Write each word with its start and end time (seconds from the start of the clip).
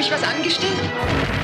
mich 0.00 0.10
was 0.10 0.22
angestellt? 0.22 0.72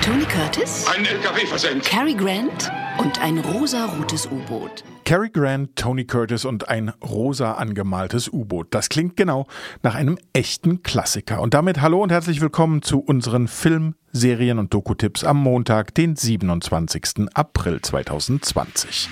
Tony 0.00 0.24
Curtis, 0.26 0.86
Ein 0.86 1.04
LKW 1.04 1.44
versenkt. 1.44 1.86
Cary 1.86 2.14
Grant 2.14 2.70
und 2.98 3.20
ein 3.20 3.38
rosarotes 3.38 4.26
U-Boot. 4.26 4.84
Cary 5.04 5.28
Grant, 5.28 5.74
Tony 5.74 6.04
Curtis 6.04 6.44
und 6.44 6.68
ein 6.68 6.90
rosa 7.02 7.54
angemaltes 7.54 8.28
U-Boot. 8.28 8.68
Das 8.70 8.90
klingt 8.90 9.16
genau 9.16 9.48
nach 9.82 9.96
einem 9.96 10.18
echten 10.32 10.84
Klassiker. 10.84 11.40
Und 11.40 11.52
damit 11.52 11.80
hallo 11.80 12.00
und 12.00 12.12
herzlich 12.12 12.40
willkommen 12.40 12.82
zu 12.82 13.00
unseren 13.00 13.48
Film-, 13.48 13.96
Serien- 14.12 14.60
und 14.60 14.72
Doku-Tipps 14.72 15.24
am 15.24 15.38
Montag, 15.38 15.92
den 15.92 16.14
27. 16.14 17.34
April 17.34 17.80
2020. 17.80 19.08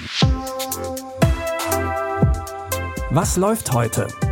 Was 3.11 3.37
läuft 3.37 3.73
heute? 3.73 4.07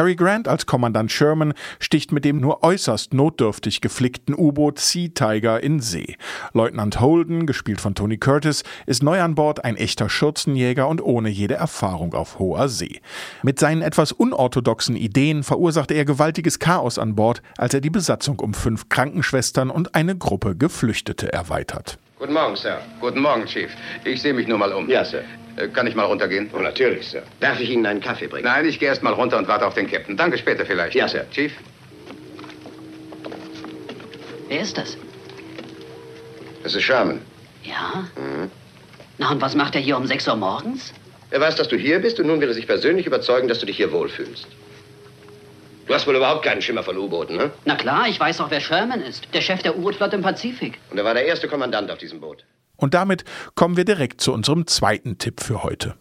Cary 0.00 0.16
Grant 0.16 0.48
als 0.48 0.64
Kommandant 0.64 1.12
Sherman 1.12 1.52
sticht 1.78 2.10
mit 2.10 2.24
dem 2.24 2.40
nur 2.40 2.62
äußerst 2.62 3.12
notdürftig 3.12 3.82
geflickten 3.82 4.34
U-Boot 4.34 4.78
Sea 4.78 5.08
Tiger 5.08 5.62
in 5.62 5.80
See. 5.80 6.16
Leutnant 6.54 7.00
Holden, 7.00 7.44
gespielt 7.44 7.82
von 7.82 7.94
Tony 7.94 8.16
Curtis, 8.16 8.62
ist 8.86 9.02
neu 9.02 9.20
an 9.20 9.34
Bord 9.34 9.62
ein 9.62 9.76
echter 9.76 10.08
Schürzenjäger 10.08 10.88
und 10.88 11.02
ohne 11.02 11.28
jede 11.28 11.56
Erfahrung 11.56 12.14
auf 12.14 12.38
hoher 12.38 12.70
See. 12.70 13.02
Mit 13.42 13.58
seinen 13.58 13.82
etwas 13.82 14.12
unorthodoxen 14.12 14.96
Ideen 14.96 15.42
verursachte 15.42 15.92
er 15.92 16.06
gewaltiges 16.06 16.58
Chaos 16.58 16.98
an 16.98 17.14
Bord, 17.14 17.42
als 17.58 17.74
er 17.74 17.82
die 17.82 17.90
Besatzung 17.90 18.38
um 18.40 18.54
fünf 18.54 18.88
Krankenschwestern 18.88 19.68
und 19.68 19.94
eine 19.94 20.16
Gruppe 20.16 20.56
Geflüchtete 20.56 21.30
erweitert. 21.30 21.98
Guten 22.20 22.34
Morgen, 22.34 22.54
Sir. 22.54 22.82
Guten 23.00 23.20
Morgen, 23.22 23.46
Chief. 23.46 23.70
Ich 24.04 24.20
sehe 24.20 24.34
mich 24.34 24.46
nur 24.46 24.58
mal 24.58 24.70
um. 24.74 24.90
Ja, 24.90 25.06
Sir. 25.06 25.24
Äh, 25.56 25.68
Kann 25.68 25.86
ich 25.86 25.94
mal 25.94 26.04
runtergehen? 26.04 26.50
Oh, 26.52 26.58
natürlich, 26.58 27.08
Sir. 27.08 27.22
Darf 27.40 27.58
ich 27.60 27.70
Ihnen 27.70 27.86
einen 27.86 28.02
Kaffee 28.02 28.26
bringen? 28.26 28.44
Nein, 28.44 28.66
ich 28.66 28.78
gehe 28.78 28.88
erst 28.88 29.02
mal 29.02 29.14
runter 29.14 29.38
und 29.38 29.48
warte 29.48 29.66
auf 29.66 29.72
den 29.72 29.90
Captain. 29.90 30.18
Danke 30.18 30.36
später 30.36 30.66
vielleicht. 30.66 30.94
Ja, 30.94 31.08
Sir. 31.08 31.24
Chief? 31.30 31.50
Wer 34.48 34.60
ist 34.60 34.76
das? 34.76 34.98
Das 36.62 36.74
ist 36.74 36.82
Sherman. 36.82 37.22
Ja? 37.64 38.04
Na, 39.16 39.30
und 39.30 39.40
was 39.40 39.54
macht 39.54 39.74
er 39.74 39.80
hier 39.80 39.96
um 39.96 40.06
6 40.06 40.28
Uhr 40.28 40.36
morgens? 40.36 40.92
Er 41.30 41.40
weiß, 41.40 41.56
dass 41.56 41.68
du 41.68 41.76
hier 41.76 42.00
bist 42.00 42.20
und 42.20 42.26
nun 42.26 42.38
will 42.42 42.48
er 42.48 42.54
sich 42.54 42.66
persönlich 42.66 43.06
überzeugen, 43.06 43.48
dass 43.48 43.60
du 43.60 43.66
dich 43.66 43.78
hier 43.78 43.92
wohlfühlst. 43.92 44.46
Du 45.90 45.96
hast 45.96 46.06
wohl 46.06 46.14
überhaupt 46.14 46.44
keinen 46.44 46.62
Schimmer 46.62 46.84
von 46.84 46.96
U-Booten, 46.96 47.36
ne? 47.36 47.50
Na 47.64 47.74
klar, 47.74 48.06
ich 48.06 48.20
weiß 48.20 48.40
auch, 48.40 48.50
wer 48.52 48.60
Sherman 48.60 49.02
ist. 49.02 49.26
Der 49.34 49.40
Chef 49.40 49.60
der 49.64 49.76
U-Boot-Flotte 49.76 50.14
im 50.14 50.22
Pazifik. 50.22 50.78
Und 50.88 50.98
er 50.98 51.04
war 51.04 51.14
der 51.14 51.26
erste 51.26 51.48
Kommandant 51.48 51.90
auf 51.90 51.98
diesem 51.98 52.20
Boot. 52.20 52.44
Und 52.76 52.94
damit 52.94 53.24
kommen 53.56 53.76
wir 53.76 53.84
direkt 53.84 54.20
zu 54.20 54.32
unserem 54.32 54.68
zweiten 54.68 55.18
Tipp 55.18 55.40
für 55.40 55.64
heute. 55.64 55.96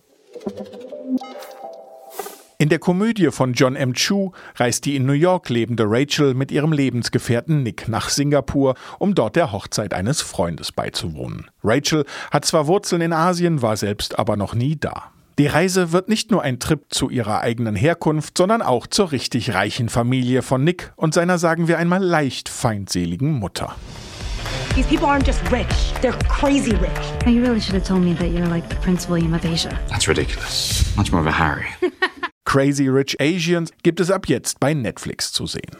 In 2.59 2.69
der 2.69 2.77
Komödie 2.77 3.31
von 3.31 3.53
John 3.53 3.75
M. 3.75 3.95
Chu 3.95 4.31
reist 4.57 4.85
die 4.85 4.95
in 4.95 5.07
New 5.07 5.13
York 5.13 5.49
lebende 5.49 5.85
Rachel 5.87 6.35
mit 6.35 6.51
ihrem 6.51 6.71
Lebensgefährten 6.71 7.63
Nick 7.63 7.87
nach 7.87 8.09
Singapur, 8.09 8.75
um 8.99 9.15
dort 9.15 9.35
der 9.35 9.51
Hochzeit 9.51 9.95
eines 9.95 10.21
Freundes 10.21 10.71
beizuwohnen. 10.71 11.49
Rachel 11.63 12.05
hat 12.29 12.45
zwar 12.45 12.67
Wurzeln 12.67 13.01
in 13.01 13.11
Asien, 13.11 13.63
war 13.63 13.75
selbst 13.75 14.19
aber 14.19 14.37
noch 14.37 14.53
nie 14.53 14.75
da. 14.75 15.11
Die 15.39 15.47
Reise 15.47 15.93
wird 15.93 16.09
nicht 16.09 16.31
nur 16.31 16.41
ein 16.41 16.59
Trip 16.59 16.81
zu 16.89 17.09
ihrer 17.09 17.39
eigenen 17.39 17.73
Herkunft, 17.73 18.37
sondern 18.37 18.61
auch 18.61 18.87
zur 18.87 19.13
richtig 19.13 19.53
reichen 19.53 19.87
Familie 19.87 20.41
von 20.41 20.65
Nick 20.65 20.91
und 20.97 21.13
seiner, 21.13 21.37
sagen 21.37 21.69
wir 21.69 21.77
einmal, 21.77 22.03
leicht 22.03 22.49
feindseligen 22.49 23.31
Mutter. 23.31 23.73
These 24.75 24.89
people 24.89 25.07
aren't 25.07 25.25
just 25.25 25.39
rich, 25.49 25.65
they're 26.01 26.11
crazy 26.27 26.71
rich. 26.71 26.91
Now, 27.25 27.31
you 27.31 27.41
really 27.41 27.61
should 27.61 27.75
have 27.75 27.87
told 27.87 28.03
me 28.03 28.13
that 28.15 28.33
you're 28.33 28.49
like 28.49 28.67
the 28.67 28.75
Prince 28.83 29.07
William 29.07 29.33
of 29.33 29.45
Asia. 29.45 29.69
That's 29.87 30.09
ridiculous. 30.09 30.83
Much 30.97 31.13
more 31.13 31.21
of 31.21 31.27
a 31.27 31.31
Harry. 31.31 31.67
Crazy 32.43 32.89
Rich 32.89 33.15
Asians 33.21 33.71
gibt 33.81 34.01
es 34.01 34.11
ab 34.11 34.27
jetzt 34.27 34.59
bei 34.59 34.73
Netflix 34.73 35.31
zu 35.31 35.45
sehen. 35.45 35.71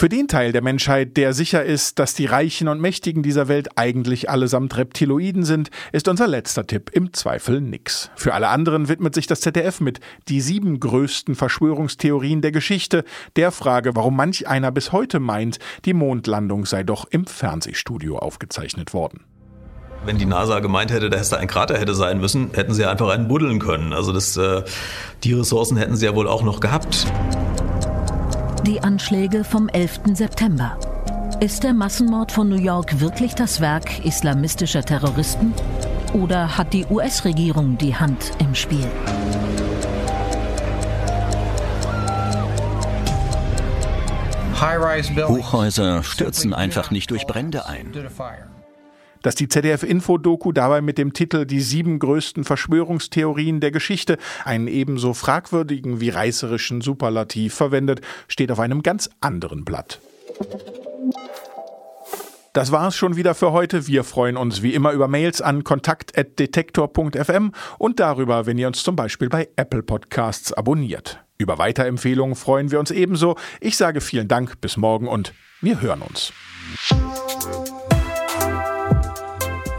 Für 0.00 0.08
den 0.08 0.28
Teil 0.28 0.52
der 0.52 0.62
Menschheit, 0.62 1.18
der 1.18 1.34
sicher 1.34 1.62
ist, 1.62 1.98
dass 1.98 2.14
die 2.14 2.24
Reichen 2.24 2.68
und 2.68 2.80
Mächtigen 2.80 3.22
dieser 3.22 3.48
Welt 3.48 3.68
eigentlich 3.76 4.30
allesamt 4.30 4.78
Reptiloiden 4.78 5.44
sind, 5.44 5.68
ist 5.92 6.08
unser 6.08 6.26
letzter 6.26 6.66
Tipp 6.66 6.88
im 6.94 7.12
Zweifel 7.12 7.60
nix. 7.60 8.10
Für 8.16 8.32
alle 8.32 8.48
anderen 8.48 8.88
widmet 8.88 9.14
sich 9.14 9.26
das 9.26 9.42
ZDF 9.42 9.80
mit 9.80 10.00
die 10.26 10.40
sieben 10.40 10.80
größten 10.80 11.34
Verschwörungstheorien 11.34 12.40
der 12.40 12.50
Geschichte, 12.50 13.04
der 13.36 13.52
Frage, 13.52 13.94
warum 13.94 14.16
manch 14.16 14.48
einer 14.48 14.72
bis 14.72 14.90
heute 14.90 15.20
meint, 15.20 15.58
die 15.84 15.92
Mondlandung 15.92 16.64
sei 16.64 16.82
doch 16.82 17.04
im 17.10 17.26
Fernsehstudio 17.26 18.16
aufgezeichnet 18.20 18.94
worden. 18.94 19.26
Wenn 20.06 20.16
die 20.16 20.24
NASA 20.24 20.60
gemeint 20.60 20.90
hätte, 20.92 21.10
dass 21.10 21.28
da 21.28 21.36
ein 21.36 21.46
Krater 21.46 21.76
hätte 21.76 21.94
sein 21.94 22.20
müssen, 22.20 22.52
hätten 22.54 22.72
sie 22.72 22.86
einfach 22.86 23.10
einen 23.10 23.28
buddeln 23.28 23.58
können. 23.58 23.92
Also 23.92 24.14
das, 24.14 24.34
äh, 24.38 24.62
die 25.24 25.34
Ressourcen 25.34 25.76
hätten 25.76 25.94
sie 25.94 26.06
ja 26.06 26.14
wohl 26.14 26.26
auch 26.26 26.42
noch 26.42 26.60
gehabt. 26.60 27.06
Die 28.66 28.82
Anschläge 28.82 29.42
vom 29.42 29.68
11. 29.68 30.00
September. 30.12 30.78
Ist 31.40 31.64
der 31.64 31.72
Massenmord 31.72 32.30
von 32.30 32.48
New 32.48 32.60
York 32.60 33.00
wirklich 33.00 33.34
das 33.34 33.60
Werk 33.60 34.04
islamistischer 34.04 34.84
Terroristen? 34.84 35.54
Oder 36.12 36.58
hat 36.58 36.74
die 36.74 36.84
US-Regierung 36.84 37.78
die 37.78 37.96
Hand 37.96 38.32
im 38.38 38.54
Spiel? 38.54 38.86
Hochhäuser 45.26 46.02
stürzen 46.02 46.52
einfach 46.52 46.90
nicht 46.90 47.10
durch 47.10 47.26
Brände 47.26 47.66
ein. 47.66 47.92
Dass 49.22 49.34
die 49.34 49.48
ZDF-Info-Doku 49.48 50.52
dabei 50.52 50.80
mit 50.80 50.98
dem 50.98 51.12
Titel 51.12 51.46
Die 51.46 51.60
sieben 51.60 51.98
größten 51.98 52.44
Verschwörungstheorien 52.44 53.60
der 53.60 53.70
Geschichte 53.70 54.18
einen 54.44 54.68
ebenso 54.68 55.14
fragwürdigen 55.14 56.00
wie 56.00 56.10
reißerischen 56.10 56.80
Superlativ 56.80 57.54
verwendet, 57.54 58.00
steht 58.28 58.52
auf 58.52 58.60
einem 58.60 58.82
ganz 58.82 59.10
anderen 59.20 59.64
Blatt. 59.64 60.00
Das 62.52 62.72
war 62.72 62.88
es 62.88 62.96
schon 62.96 63.14
wieder 63.14 63.36
für 63.36 63.52
heute. 63.52 63.86
Wir 63.86 64.02
freuen 64.02 64.36
uns 64.36 64.60
wie 64.62 64.74
immer 64.74 64.90
über 64.92 65.06
Mails 65.06 65.40
an 65.40 65.62
kontakt.detektor.fm 65.62 67.52
und 67.78 68.00
darüber, 68.00 68.46
wenn 68.46 68.58
ihr 68.58 68.66
uns 68.66 68.82
zum 68.82 68.96
Beispiel 68.96 69.28
bei 69.28 69.48
Apple 69.54 69.84
Podcasts 69.84 70.52
abonniert. 70.52 71.20
Über 71.38 71.58
Weiterempfehlungen 71.58 72.34
freuen 72.34 72.72
wir 72.72 72.80
uns 72.80 72.90
ebenso. 72.90 73.36
Ich 73.60 73.76
sage 73.76 74.00
vielen 74.00 74.26
Dank, 74.26 74.60
bis 74.60 74.76
morgen 74.76 75.06
und 75.06 75.32
wir 75.60 75.80
hören 75.80 76.02
uns. 76.02 76.32